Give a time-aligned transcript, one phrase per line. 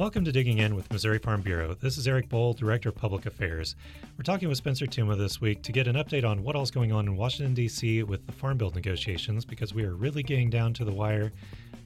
[0.00, 1.74] Welcome to Digging In with Missouri Farm Bureau.
[1.74, 3.76] This is Eric Bohl, Director of Public Affairs.
[4.16, 6.90] We're talking with Spencer Tuma this week to get an update on what all's going
[6.90, 8.04] on in Washington, D.C.
[8.04, 11.30] with the Farm Bill negotiations because we are really getting down to the wire.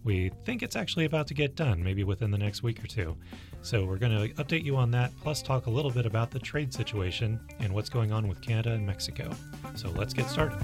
[0.05, 3.17] We think it's actually about to get done, maybe within the next week or two.
[3.63, 6.39] So we're going to update you on that, plus talk a little bit about the
[6.39, 9.29] trade situation and what's going on with Canada and Mexico.
[9.75, 10.63] So let's get started.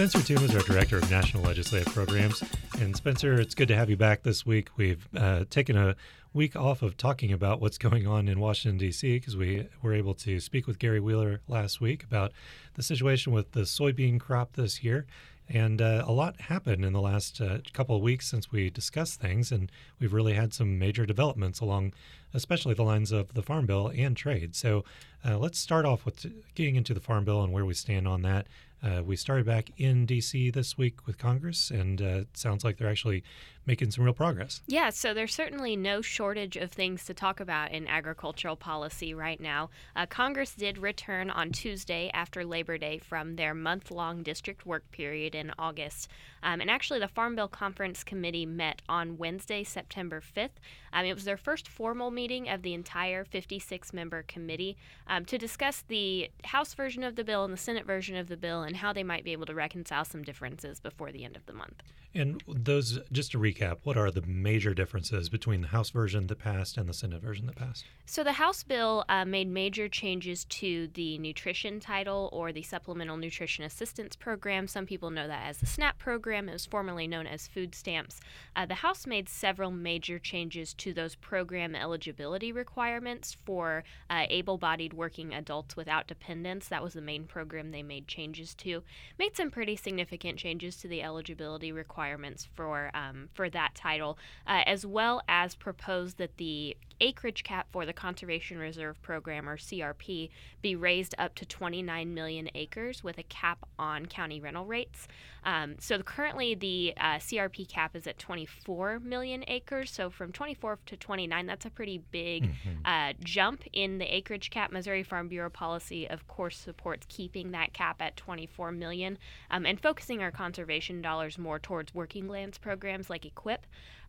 [0.00, 2.42] Spencer Tuma is our Director of National Legislative Programs.
[2.80, 4.70] And Spencer, it's good to have you back this week.
[4.78, 5.94] We've uh, taken a
[6.32, 10.14] week off of talking about what's going on in Washington, D.C., because we were able
[10.14, 12.32] to speak with Gary Wheeler last week about
[12.76, 15.04] the situation with the soybean crop this year.
[15.50, 19.20] And uh, a lot happened in the last uh, couple of weeks since we discussed
[19.20, 21.92] things, and we've really had some major developments along,
[22.34, 24.54] especially the lines of the Farm Bill and trade.
[24.54, 24.84] So
[25.24, 28.22] uh, let's start off with getting into the Farm Bill and where we stand on
[28.22, 28.46] that.
[28.82, 30.50] Uh, we started back in D.C.
[30.50, 33.22] this week with Congress, and uh, it sounds like they're actually
[33.66, 34.62] making some real progress.
[34.66, 39.38] Yeah, so there's certainly no shortage of things to talk about in agricultural policy right
[39.38, 39.68] now.
[39.94, 44.90] Uh, Congress did return on Tuesday after Labor Day from their month long district work
[44.92, 46.08] period in August.
[46.42, 50.58] Um, and actually, the Farm Bill Conference Committee met on Wednesday, September 5th.
[50.92, 54.76] Um, it was their first formal meeting of the entire 56 member committee
[55.06, 58.36] um, to discuss the House version of the bill and the Senate version of the
[58.36, 61.46] bill and how they might be able to reconcile some differences before the end of
[61.46, 61.82] the month.
[62.12, 66.40] And those, just to recap, what are the major differences between the House version that
[66.40, 67.84] passed and the Senate version that passed?
[68.04, 73.16] So the House bill uh, made major changes to the nutrition title or the Supplemental
[73.16, 74.66] Nutrition Assistance Program.
[74.66, 76.48] Some people know that as the SNAP program.
[76.48, 78.20] It was formerly known as food stamps.
[78.56, 81.76] Uh, the House made several major changes to those program
[82.10, 86.68] eligibility requirements for uh, able-bodied working adults without dependents.
[86.68, 88.82] That was the main program they made changes to.
[89.16, 94.62] Made some pretty significant changes to the eligibility requirements for um, for that title, uh,
[94.66, 100.30] as well as proposed that the acreage cap for the Conservation Reserve Program, or CRP,
[100.62, 105.08] be raised up to 29 million acres with a cap on county rental rates.
[105.44, 109.90] Um, so currently the uh, CRP cap is at 24 million acres.
[109.90, 112.68] So from 24 to 29, that's a pretty big mm-hmm.
[112.84, 114.70] uh, jump in the acreage cap.
[114.70, 119.18] Missouri Farm Bureau policy, of course, supports keeping that cap at 24 million
[119.50, 123.58] um, and focusing our conservation dollars more towards working lands programs like EQIP.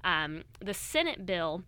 [0.04, 1.64] Um, the Senate bill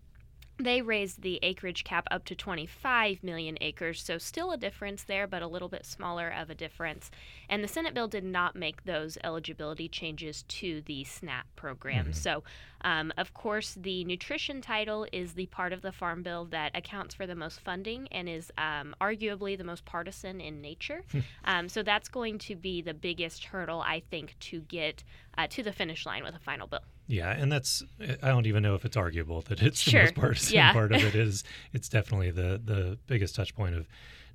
[0.60, 5.26] they raised the acreage cap up to 25 million acres, so still a difference there,
[5.26, 7.10] but a little bit smaller of a difference.
[7.50, 12.06] And the Senate bill did not make those eligibility changes to the SNAP program.
[12.06, 12.14] Mm-hmm.
[12.14, 12.44] So,
[12.82, 17.16] um, of course, the nutrition title is the part of the Farm Bill that accounts
[17.16, 21.04] for the most funding and is um, arguably the most partisan in nature.
[21.12, 21.20] Hmm.
[21.46, 25.04] um, so, that's going to be the biggest hurdle, I think, to get
[25.38, 26.82] uh, to the finish line with a final bill.
[27.08, 30.02] Yeah, and that's I don't even know if it's arguable that it's sure.
[30.02, 30.74] the most partisan yeah.
[30.74, 31.44] part of it is
[31.74, 33.88] it's definitely the the biggest touch point of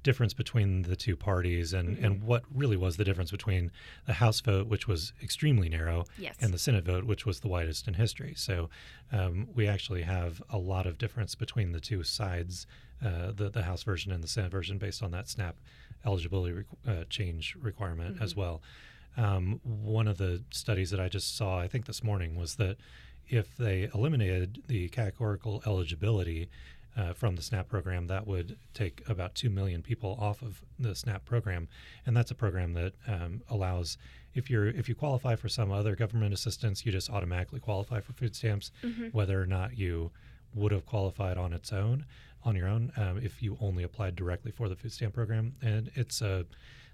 [0.02, 2.04] difference between the two parties and, mm-hmm.
[2.04, 3.70] and what really was the difference between
[4.06, 6.36] the House vote, which was extremely narrow, yes.
[6.40, 8.32] and the Senate vote, which was the widest in history.
[8.36, 8.70] So
[9.12, 12.66] um, we actually have a lot of difference between the two sides,
[13.04, 15.56] uh, the, the House version and the Senate version, based on that SNAP
[16.06, 18.24] eligibility uh, change requirement mm-hmm.
[18.24, 18.62] as well.
[19.18, 22.76] Um, one of the studies that I just saw, I think this morning, was that
[23.28, 26.48] if they eliminated the categorical eligibility
[26.96, 30.94] uh, from the SNAP program, that would take about 2 million people off of the
[30.94, 31.68] SNAP program.
[32.06, 33.98] And that's a program that um, allows,
[34.34, 38.12] if you're if you qualify for some other government assistance, you just automatically qualify for
[38.12, 39.08] food stamps, mm-hmm.
[39.08, 40.12] whether or not you
[40.54, 42.06] would have qualified on its own,
[42.44, 45.54] on your own, um, if you only applied directly for the food stamp program.
[45.60, 46.46] And it's a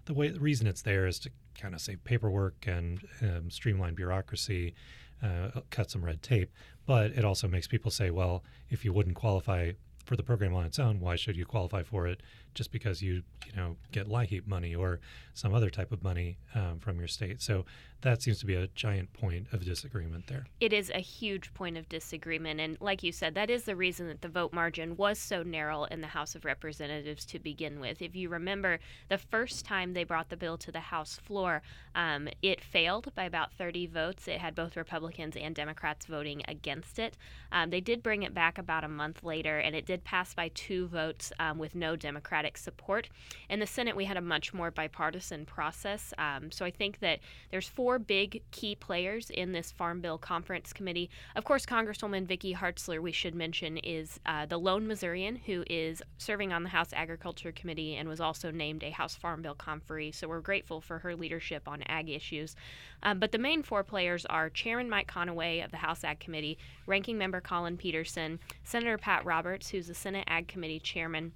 [0.07, 3.95] the way the reason it's there is to kind of save paperwork and um, streamline
[3.95, 4.75] bureaucracy,
[5.23, 6.53] uh, cut some red tape.
[6.87, 9.73] But it also makes people say, well, if you wouldn't qualify
[10.05, 12.21] for the program on its own, why should you qualify for it
[12.55, 15.01] just because you you know get LIHEAP money or
[15.35, 17.43] some other type of money um, from your state?
[17.43, 17.65] So
[18.05, 20.47] that seems to be a giant point of disagreement there.
[20.61, 22.61] It is a huge point of disagreement.
[22.61, 25.85] And like you said, that is the reason that the vote margin was so narrow
[25.85, 28.03] in the House of Representatives to begin with.
[28.03, 28.79] If you remember,
[29.09, 31.63] the first time they brought the bill to the House floor,
[31.95, 34.29] um, it failed by about 30 votes.
[34.29, 37.17] It had both Republicans and Democrats voting against it.
[37.53, 40.49] Um, they did bring it back about a month later, and it did pass by
[40.49, 43.09] two votes um, with no Democratic Democratic support.
[43.49, 46.13] In the Senate, we had a much more bipartisan process.
[46.19, 47.21] Um, so I think that
[47.51, 51.09] there's four big key players in this Farm Bill Conference Committee.
[51.37, 56.03] Of course, Congresswoman Vicky Hartzler, we should mention, is uh, the lone Missourian who is
[56.19, 60.15] serving on the House Agriculture Committee and was also named a House Farm Bill conferee.
[60.15, 62.57] So we're grateful for her leadership on ag issues.
[63.03, 66.59] Um, but the main four players are Chairman Mike Conaway of the House Ag Committee,
[66.87, 71.33] Ranking Member Collin Peterson, Senator Pat Roberts, who's the Senate Ag Committee Chairman,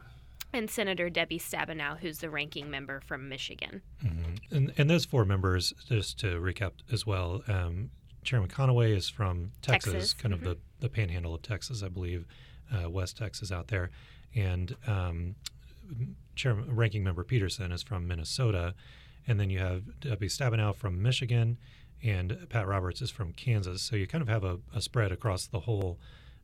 [0.52, 3.82] and Senator Debbie Stabenow, who's the ranking member from Michigan.
[4.04, 4.56] Mm-hmm.
[4.56, 7.90] And, and those four members, just to recap as well, um,
[8.24, 10.14] Chairman Conaway is from Texas, Texas.
[10.14, 10.46] kind mm-hmm.
[10.46, 12.26] of the, the panhandle of Texas, I believe,
[12.72, 13.90] uh, West Texas out there.
[14.34, 15.34] And um,
[16.34, 18.74] Chairman, Ranking Member Peterson is from Minnesota.
[19.26, 21.58] And then you have Debbie Stabenow from Michigan,
[22.02, 23.82] and Pat Roberts is from Kansas.
[23.82, 25.98] So you kind of have a, a spread across the whole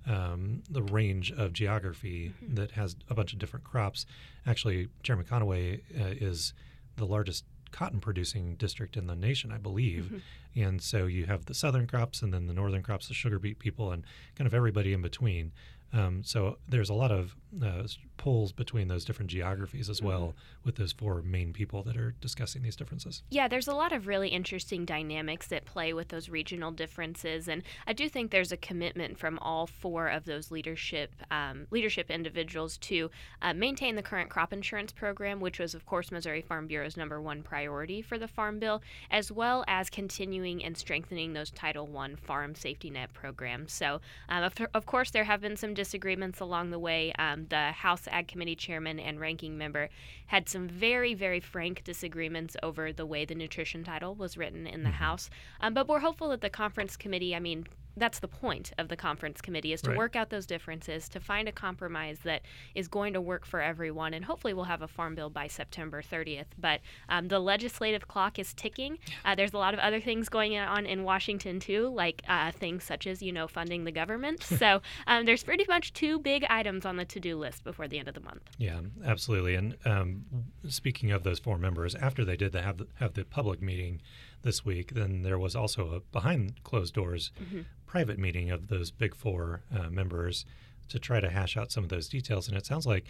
[0.06, 2.54] um, the range of geography mm-hmm.
[2.54, 4.06] that has a bunch of different crops.
[4.46, 6.52] Actually, Chairman Conaway uh, is
[6.96, 10.04] the largest cotton producing district in the nation, I believe.
[10.04, 10.60] Mm-hmm.
[10.60, 13.58] And so you have the southern crops and then the northern crops, the sugar beet
[13.58, 14.04] people, and
[14.36, 15.52] kind of everybody in between.
[15.94, 17.84] Um, so there's a lot of uh,
[18.16, 20.64] pulls between those different geographies as well mm-hmm.
[20.64, 23.22] with those four main people that are discussing these differences.
[23.30, 27.62] Yeah, there's a lot of really interesting dynamics that play with those regional differences, and
[27.86, 32.76] I do think there's a commitment from all four of those leadership um, leadership individuals
[32.78, 33.10] to
[33.42, 37.20] uh, maintain the current crop insurance program, which was, of course, Missouri Farm Bureau's number
[37.20, 42.14] one priority for the Farm Bill, as well as continuing and strengthening those Title I
[42.16, 43.72] farm safety net programs.
[43.72, 47.12] So, um, of, of, course, there have been some disagreements along the way.
[47.18, 49.90] Um, the House Ag Committee chairman and ranking member
[50.26, 54.82] had some very, very frank disagreements over the way the nutrition title was written in
[54.82, 55.04] the mm-hmm.
[55.04, 55.28] House.
[55.60, 57.66] Um, but we're hopeful that the conference committee, I mean,
[57.96, 59.98] that's the point of the conference committee is to right.
[59.98, 62.42] work out those differences to find a compromise that
[62.74, 66.02] is going to work for everyone and hopefully we'll have a farm bill by september
[66.02, 68.98] 30th but um, the legislative clock is ticking.
[69.24, 72.84] Uh, there's a lot of other things going on in washington too like uh, things
[72.84, 74.42] such as you know funding the government.
[74.64, 78.08] So um, there's pretty much two big items on the to-do list before the end
[78.08, 78.42] of the month.
[78.56, 79.54] Yeah absolutely.
[79.54, 80.24] And um,
[80.68, 84.00] speaking of those four members after they did the, have, the, have the public meeting
[84.42, 87.62] this week, then there was also a behind closed doors mm-hmm.
[87.94, 90.44] Private meeting of those big four uh, members
[90.88, 92.48] to try to hash out some of those details.
[92.48, 93.04] And it sounds like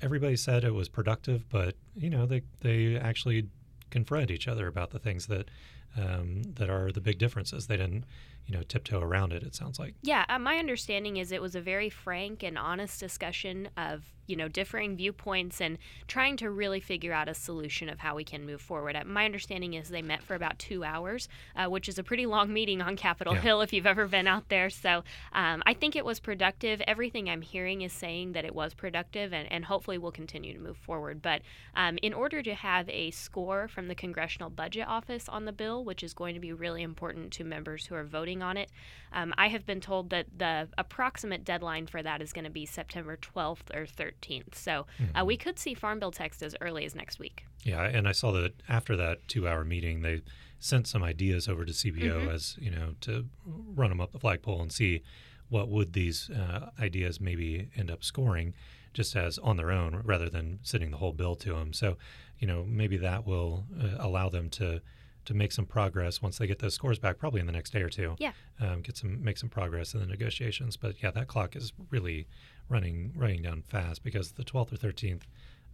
[0.00, 3.48] everybody said it was productive, but you know they they actually
[3.90, 5.48] confront each other about the things that
[5.96, 7.66] um, that are the big differences.
[7.66, 8.04] They didn't
[8.46, 9.42] you know tiptoe around it.
[9.42, 9.94] It sounds like.
[10.02, 14.36] Yeah, uh, my understanding is it was a very frank and honest discussion of you
[14.36, 18.44] know differing viewpoints and trying to really figure out a solution of how we can
[18.44, 18.96] move forward.
[18.96, 22.26] Uh, my understanding is they met for about two hours, uh, which is a pretty
[22.26, 23.40] long meeting on Capitol yeah.
[23.40, 24.70] Hill if you've ever been out there.
[24.70, 26.80] So um, I think it was productive.
[26.86, 30.60] Everything I'm hearing is saying that it was productive, and, and hopefully we'll continue to
[30.60, 31.22] move forward.
[31.22, 31.42] But
[31.74, 35.81] um, in order to have a score from the Congressional Budget Office on the bill,
[35.82, 38.70] which is going to be really important to members who are voting on it,
[39.12, 42.66] um, I have been told that the approximate deadline for that is going to be
[42.66, 44.54] September 12th or 13th.
[44.54, 45.16] So mm-hmm.
[45.16, 47.44] uh, we could see Farm Bill text as early as next week.
[47.64, 50.22] Yeah, and I saw that after that two-hour meeting, they
[50.58, 52.30] sent some ideas over to CBO mm-hmm.
[52.30, 55.02] as you know to run them up the flagpole and see
[55.48, 58.54] what would these uh, ideas maybe end up scoring
[58.94, 61.72] just as on their own rather than sending the whole bill to them.
[61.72, 61.96] So,
[62.38, 64.80] you know, maybe that will uh, allow them to
[65.24, 67.82] to make some progress once they get those scores back, probably in the next day
[67.82, 68.16] or two.
[68.18, 68.32] Yeah.
[68.60, 70.76] Um, get some make some progress in the negotiations.
[70.76, 72.26] But yeah, that clock is really
[72.68, 75.22] running running down fast because the 12th or 13th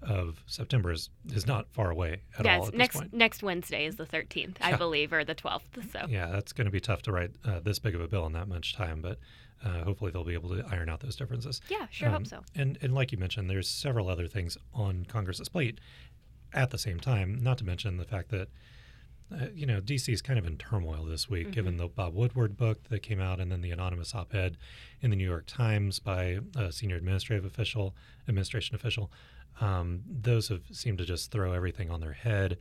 [0.02, 2.64] of September is, is not far away at yes, all.
[2.66, 5.92] Yes, next next Wednesday is the 13th, I believe, or the 12th.
[5.92, 8.26] So yeah, that's going to be tough to write uh, this big of a bill
[8.26, 9.18] in that much time, but.
[9.64, 11.60] Uh, hopefully they'll be able to iron out those differences.
[11.68, 12.44] Yeah, sure um, hope so.
[12.54, 15.80] And and like you mentioned, there's several other things on Congress's plate
[16.52, 17.38] at the same time.
[17.42, 18.50] Not to mention the fact that
[19.32, 21.52] uh, you know, DC is kind of in turmoil this week, mm-hmm.
[21.52, 24.56] given the Bob Woodward book that came out, and then the anonymous op-ed
[25.00, 27.94] in the New York Times by a senior administrative official,
[28.28, 29.10] administration official.
[29.60, 32.58] Um, those have seemed to just throw everything on their head,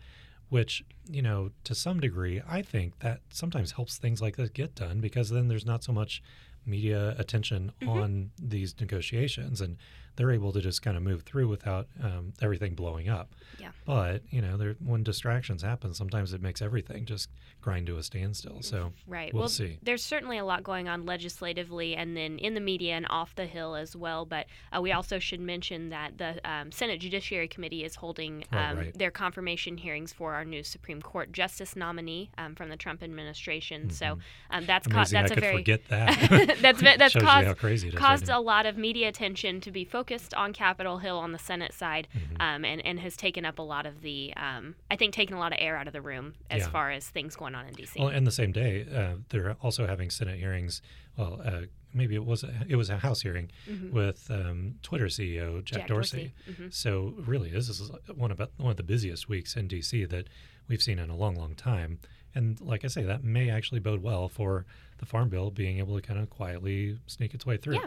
[0.49, 4.75] which, you know, to some degree, I think that sometimes helps things like this get
[4.75, 6.21] done because then there's not so much
[6.65, 7.89] media attention mm-hmm.
[7.89, 9.77] on these negotiations, and
[10.17, 13.31] they're able to just kind of move through without um, everything blowing up.
[13.59, 13.69] Yeah.
[13.85, 17.29] But you know, there, when distractions happen, sometimes it makes everything just
[17.61, 18.61] grind to a standstill.
[18.61, 19.33] So right.
[19.33, 19.77] We'll, well, see.
[19.81, 23.45] There's certainly a lot going on legislatively, and then in the media and off the
[23.45, 24.25] hill as well.
[24.25, 28.57] But uh, we also should mention that the um, Senate Judiciary Committee is holding oh,
[28.57, 28.97] um, right.
[28.97, 33.83] their confirmation hearings for our new Supreme Court justice nominee um, from the Trump administration.
[33.83, 33.91] Mm-hmm.
[33.91, 34.17] So
[34.49, 35.13] um, that's Amazing.
[35.13, 36.57] that's I a very forget that.
[36.61, 40.53] that's that's caused, caused right a lot of media attention to be focused focused on
[40.53, 42.41] Capitol Hill on the Senate side, Mhm.
[42.41, 45.39] um, and and has taken up a lot of the, um, I think, taken a
[45.39, 46.69] lot of air out of the room as Yeah.
[46.69, 47.99] far as things going on in DC.
[47.99, 50.81] Well, and the same day, uh, they're also having Senate hearings.
[51.17, 51.61] Well, uh,
[51.93, 53.91] maybe it was a, it was a House hearing Mhm.
[53.91, 56.33] with um, Twitter CEO Jack, Jack Dorsey.
[56.45, 56.63] Dorsey.
[56.63, 56.73] Mhm.
[56.73, 60.27] So really, this is one of one of the busiest weeks in DC that
[60.69, 61.99] we've seen in a long, long time.
[62.33, 64.65] And like I say, that may actually bode well for
[64.97, 67.79] the Farm Bill being able to kind of quietly sneak its way through,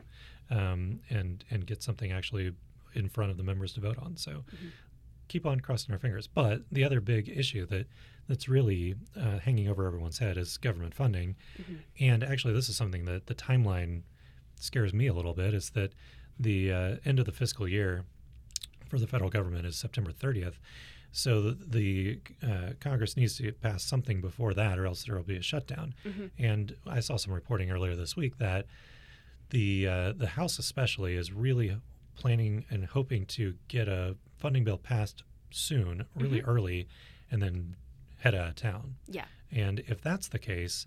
[0.51, 2.53] um, and and get something actually
[2.95, 4.17] in front of the members to vote on.
[4.17, 4.71] So Mhm.
[5.29, 6.27] keep on crossing our fingers.
[6.27, 7.87] But the other big issue that
[8.27, 11.37] that's really uh, hanging over everyone's head is government funding.
[11.59, 11.79] Mhm.
[12.01, 14.03] And actually, this is something that the timeline
[14.57, 15.53] scares me a little bit.
[15.55, 15.93] Is that
[16.39, 18.05] the uh, end of the fiscal year
[18.89, 20.59] for the federal government is September 30th.
[21.13, 25.23] So the, the uh, Congress needs to pass something before that, or else there will
[25.25, 25.95] be a shutdown.
[26.05, 26.31] Mhm.
[26.39, 28.67] And I saw some reporting earlier this week that
[29.51, 31.77] the uh, the House especially is really
[32.15, 36.87] planning and hoping to get a funding bill passed soon, really early,
[37.31, 37.75] and then
[38.19, 38.95] head out of town.
[39.09, 39.25] Yeah.
[39.51, 40.87] And if that's the case,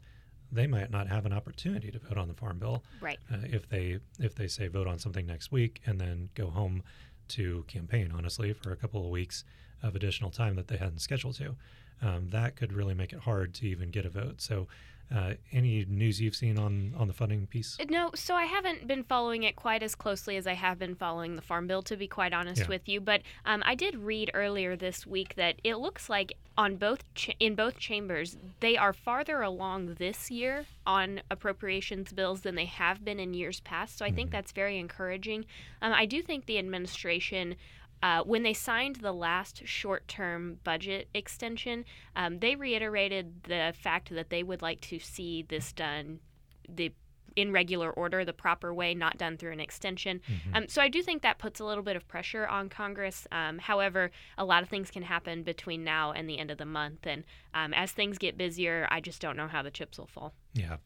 [0.52, 3.20] they might not have an opportunity to vote on the farm bill Right.
[3.32, 6.84] uh, if they if they say vote on something next week and then go home
[7.30, 8.12] to campaign.
[8.16, 9.44] Honestly, for a couple of weeks
[9.84, 11.56] of additional time that they hadn't scheduled to,
[12.02, 14.42] um, that could really make it hard to even get a vote.
[14.42, 14.68] So.
[15.14, 17.78] Uh, any news you've seen on on the funding piece?
[17.90, 21.36] No, so I haven't been following it quite as closely as I have been following
[21.36, 22.68] the Farm Bill, to be quite honest Yeah.
[22.70, 23.02] with you.
[23.02, 27.36] But um, I did read earlier this week that it looks like on both ch-
[27.40, 33.04] in both chambers they are farther along this year on appropriations bills than they have
[33.04, 33.98] been in years past.
[33.98, 34.34] So I think Mhm.
[34.34, 35.46] that's very encouraging.
[35.82, 37.56] Um, I do think the administration.
[38.04, 41.86] Uh, when they signed the last short term budget extension,
[42.18, 46.20] um, they reiterated the fact that they would like to see this done
[46.68, 46.92] the
[47.36, 50.22] in regular order, the proper way, not done through an extension.
[50.30, 50.56] Mhm.
[50.56, 53.26] Um, so I do think that puts a little bit of pressure on Congress.
[53.32, 56.66] Um, however, a lot of things can happen between now and the end of the
[56.66, 60.08] month, and um, as things get busier, I just don't know how the chips will
[60.08, 60.34] fall.
[60.54, 60.78] Yeah.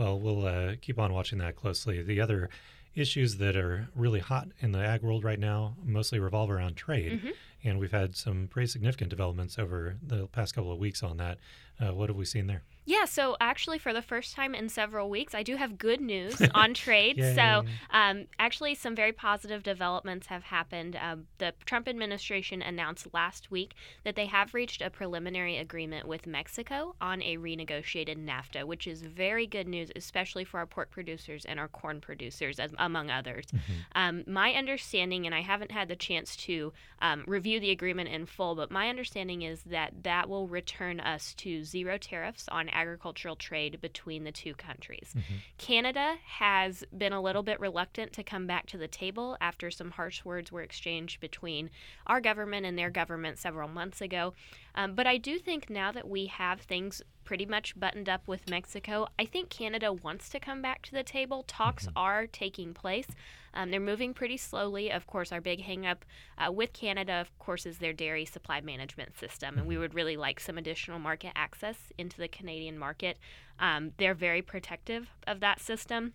[0.00, 2.00] Well, we'll uh, keep on watching that closely.
[2.02, 2.48] The other
[2.94, 7.20] issues that are really hot in the ag world right now mostly revolve around trade.
[7.20, 7.32] Mhm.
[7.64, 11.36] And we've had some pretty significant developments over the past couple of weeks on that.
[11.78, 12.62] Uh, what have we seen there?
[12.86, 16.40] Yeah, so actually, for the first time in several weeks, I do have good news
[16.54, 17.18] on trade.
[17.34, 20.96] So, um, actually, some very positive developments have happened.
[21.00, 26.26] Um, the Trump administration announced last week that they have reached a preliminary agreement with
[26.26, 31.44] Mexico on a renegotiated NAFTA, which is very good news, especially for our pork producers
[31.44, 33.46] and our corn producers, as, among others.
[33.52, 33.60] Mhm.
[33.94, 36.72] Um, my understanding, and I haven't had the chance to
[37.02, 41.34] um, review the agreement in full, but my understanding is that that will return us
[41.34, 45.14] to zero tariffs on agricultural trade between the two countries.
[45.16, 45.22] Mhm.
[45.58, 49.92] Canada has been a little bit reluctant to come back to the table after some
[49.92, 51.70] harsh words were exchanged between
[52.06, 54.34] our government and their government several months ago.
[54.74, 58.50] Um, but I do think now that we have things pretty much buttoned up with
[58.50, 61.44] Mexico, I think Canada wants to come back to the table.
[61.46, 61.92] Talks Mhm.
[61.94, 63.06] are taking place.
[63.54, 64.90] Um, they're moving pretty slowly.
[64.90, 65.98] Of course, our big hangup
[66.36, 70.16] uh, with Canada, of course, is their dairy supply management system, and we would really
[70.16, 73.16] like some additional market access into the Canadian market.
[73.60, 76.14] Um, they're very protective of that system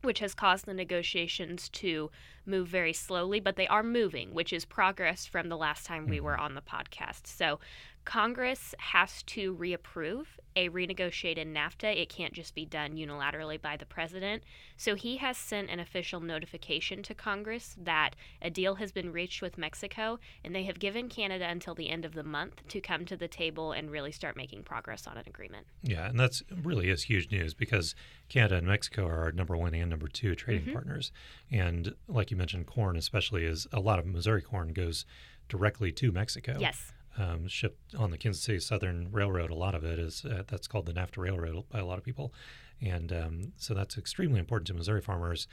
[0.00, 2.10] which has caused the negotiations to
[2.46, 6.18] move very slowly, but they are moving, which is progress from the last time we
[6.18, 6.22] Mhm.
[6.22, 7.26] were on the podcast.
[7.26, 7.60] So,
[8.04, 11.96] Congress has to reapprove a renegotiated NAFTA.
[11.96, 14.44] It can't just be done unilaterally by the president.
[14.76, 19.40] So, he has sent an official notification to Congress that a deal has been reached
[19.40, 23.06] with Mexico, and they have given Canada until the end of the month to come
[23.06, 25.66] to the table and really start making progress on an agreement.
[25.82, 27.94] Yeah, and that's really is huge news because
[28.28, 30.72] Canada and Mexico are our number one and number two trading Mhm.
[30.74, 31.10] partners.
[31.50, 35.04] And like you mentioned, corn especially is a lot of Missouri corn goes
[35.48, 36.56] directly to Mexico.
[36.58, 36.92] Yes.
[37.18, 39.50] um, shipped on the Kansas City Southern Railroad.
[39.50, 42.04] A lot of it is uh, that's called the NAFTA Railroad by a lot of
[42.04, 42.32] people,
[42.80, 45.46] and um, so that's extremely important to Missouri farmers.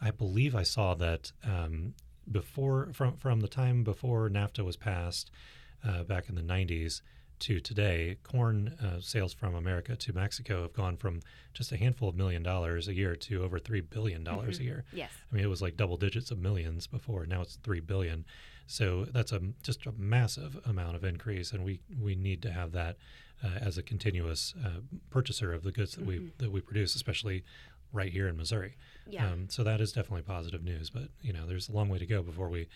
[0.00, 1.94] I believe I saw that um,
[2.30, 5.30] before from from the time before NAFTA was passed
[5.86, 7.02] uh, back in the 90s
[7.40, 11.20] to today, corn uh, sales from America to Mexico have gone from
[11.52, 14.60] just a handful of million dollars a year to over three billion dollars Mhm.
[14.60, 14.84] a year.
[14.92, 15.12] Yes.
[15.30, 17.26] I mean, it was like double digits of millions before.
[17.26, 18.24] Now it's three billion.
[18.66, 22.72] So that's a just a massive amount of increase, and we we need to have
[22.72, 22.96] that
[23.42, 24.80] uh, as a continuous uh,
[25.10, 26.36] purchaser of the goods that we Mhm.
[26.38, 27.44] that we produce, especially
[27.92, 28.76] right here in Missouri.
[29.06, 29.30] Yeah.
[29.30, 30.90] Um, so that is definitely positive news.
[30.90, 32.68] But you know, there's a long way to go before we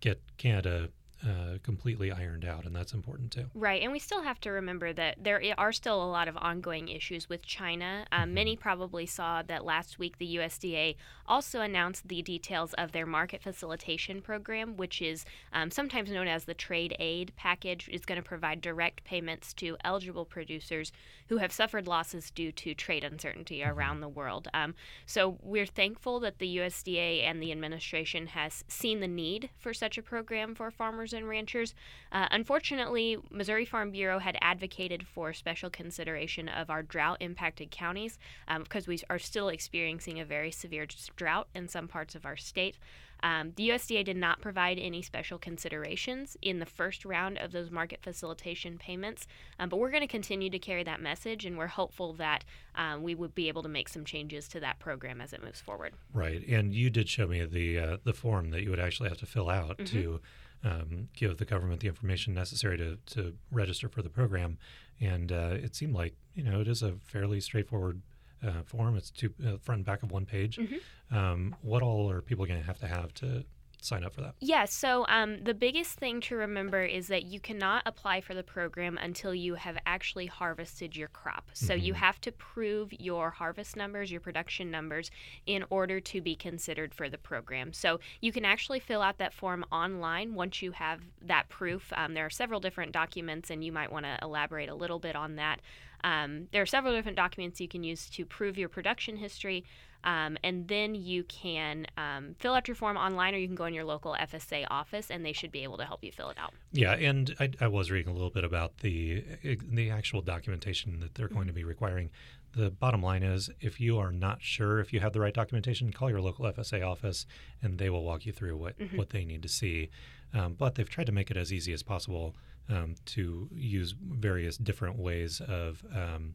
[0.00, 0.90] get Canada
[1.24, 3.46] uh, completely ironed out, and that's important too.
[3.54, 6.88] Right, and we still have to remember that there are still a lot of ongoing
[6.88, 8.06] issues with China.
[8.12, 8.34] Um, mm-hmm.
[8.34, 10.96] Many probably saw that last week the USDA
[11.26, 16.44] also announced the details of their market facilitation program, which is um, sometimes known as
[16.44, 17.88] the trade aid package.
[17.88, 20.92] is going to provide direct payments to eligible producers
[21.28, 23.76] who have suffered losses due to trade uncertainty mm-hmm.
[23.76, 24.48] around the world.
[24.52, 24.74] Um,
[25.06, 29.96] so we're thankful that the USDA and the administration has seen the need for such
[29.96, 31.74] a program for farmers and ranchers.
[32.12, 38.18] Uh, unfortunately, Missouri Farm Bureau had advocated for special consideration of our drought impacted counties
[38.48, 40.86] um, because we are still experiencing a very severe
[41.16, 42.76] drought in some parts of our state.
[43.22, 47.70] Um, the USDA did not provide any special considerations in the first round of those
[47.70, 49.26] market facilitation payments,
[49.58, 52.44] um, but we're going to continue to carry that message, and we're hopeful that
[52.74, 55.60] um, we would be able to make some changes to that program as it moves
[55.60, 55.94] forward.
[56.12, 59.18] Right, and you did show me the uh, the form that you would actually have
[59.18, 59.96] to fill out mm-hmm.
[59.96, 60.20] to
[60.64, 64.58] um, give the government the information necessary to to register for the program,
[65.00, 68.00] and uh, it seemed like you know it is a fairly straightforward
[68.46, 68.96] uh, form.
[68.96, 70.56] It's two uh, front and back of one page.
[70.56, 71.16] Mm-hmm.
[71.16, 73.44] Um, what all are people going to have to have to
[73.86, 74.34] sign up for that?
[74.40, 78.42] Yeah, so um, the biggest thing to remember is that you cannot apply for the
[78.42, 81.50] program until you have actually harvested your crop.
[81.54, 81.84] So mm-hmm.
[81.84, 85.10] you have to prove your harvest numbers, your production numbers,
[85.46, 87.72] in order to be considered for the program.
[87.72, 91.92] So you can actually fill out that form online once you have that proof.
[91.96, 95.16] Um, there are several different documents, and you might want to elaborate a little bit
[95.16, 95.60] on that.
[96.04, 99.64] Um, there are several different documents you can use to prove your production history.
[100.06, 103.64] Um, and then you can um, fill out your form online or you can go
[103.64, 106.38] in your local FSA office and they should be able to help you fill it
[106.38, 106.54] out.
[106.72, 111.16] Yeah, and I, I was reading a little bit about the the actual documentation that
[111.16, 112.10] they're going to be requiring.
[112.54, 115.92] The bottom line is if you are not sure if you have the right documentation,
[115.92, 117.26] call your local FSA office
[117.60, 118.96] and they will walk you through what, mm-hmm.
[118.96, 119.90] what they need to see.
[120.32, 122.34] Um, but they've tried to make it as easy as possible
[122.68, 126.34] um, to use various different ways of um,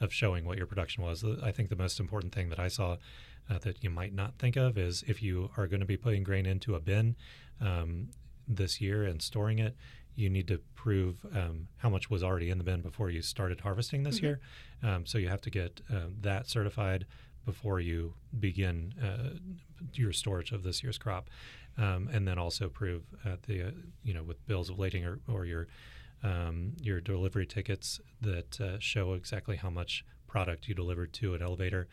[0.00, 1.24] of showing what your production was.
[1.42, 2.96] I think the most important thing that I saw
[3.50, 6.22] uh, that you might not think of is if you are going to be putting
[6.22, 7.16] grain into a bin
[7.60, 8.08] um,
[8.46, 9.76] this year and storing it,
[10.14, 13.60] you need to prove um, how much was already in the bin before you started
[13.60, 14.26] harvesting this mm-hmm.
[14.26, 14.40] year.
[14.82, 17.06] Um, so you have to get uh, that certified
[17.46, 19.38] before you begin uh,
[19.94, 21.30] your storage of this year's crop,
[21.78, 23.70] um, and then also prove at the uh,
[24.02, 25.68] you know with bills of lading or, or your
[26.22, 31.42] um, your delivery tickets that uh, show exactly how much product you delivered to an
[31.42, 31.88] elevator.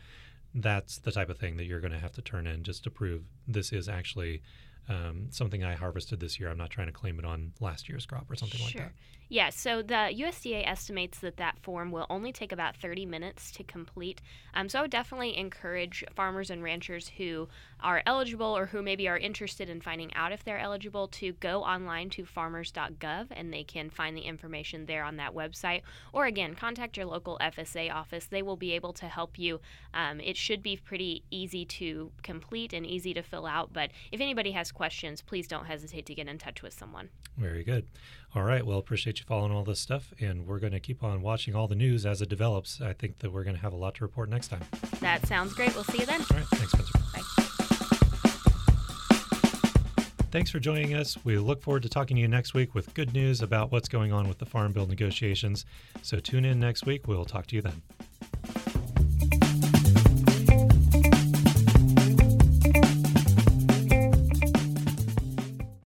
[0.54, 2.90] That's the type of thing that you're going to have to turn in just to
[2.90, 4.42] prove this is actually
[4.88, 6.48] um, something I harvested this year.
[6.48, 8.66] I'm not trying to claim it on last year's crop or something sure.
[8.66, 8.92] like that.
[9.28, 13.64] Yeah, so the USDA estimates that that form will only take about 30 minutes to
[13.64, 14.22] complete.
[14.54, 17.48] Um, so I would definitely encourage farmers and ranchers who
[17.80, 21.62] are eligible or who maybe are interested in finding out if they're eligible to go
[21.64, 25.82] online to farmers.gov and they can find the information there on that website.
[26.12, 28.26] Or again, contact your local FSA office.
[28.26, 29.60] They will be able to help you.
[29.92, 34.20] Um, it should be pretty easy to complete and easy to fill out, but if
[34.20, 37.08] anybody has questions, please don't hesitate to get in touch with someone.
[37.36, 37.86] Very good.
[38.34, 38.64] All right.
[38.66, 38.82] Well,
[39.16, 41.74] appreciate you following all this stuff, and we're going to keep on watching all the
[41.74, 42.80] news as it develops.
[42.82, 44.60] I think that we're going to have a lot to report next time.
[45.00, 45.74] That sounds great.
[45.74, 46.20] We'll see you then.
[46.20, 46.46] All right.
[46.46, 46.98] Thanks, Spencer.
[47.14, 47.22] Bye.
[50.30, 51.16] Thanks for joining us.
[51.24, 54.12] We look forward to talking to you next week with good news about what's going
[54.12, 55.64] on with the Farm Bill negotiations.
[56.02, 57.08] So tune in next week.
[57.08, 57.80] We'll talk to you then.